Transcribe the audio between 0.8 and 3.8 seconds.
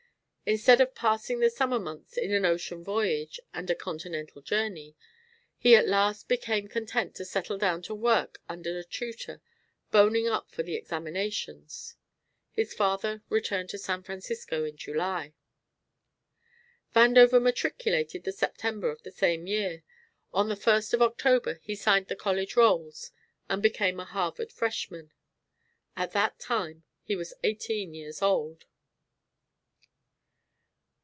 of passing the summer months in an ocean voyage and a